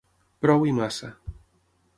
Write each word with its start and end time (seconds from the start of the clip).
Prou 0.45 0.65
i 0.69 0.73
massa. 0.79 1.13